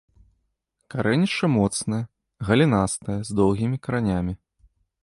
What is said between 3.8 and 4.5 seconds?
каранямі.